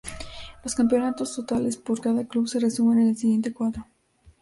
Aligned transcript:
Los 0.63 0.73
campeonatos 0.73 1.35
totales 1.35 1.77
por 1.77 2.01
cada 2.01 2.25
club 2.27 2.47
se 2.47 2.59
resumen 2.59 3.01
en 3.01 3.09
el 3.09 3.17
siguiente 3.17 3.53
cuadro. 3.53 3.85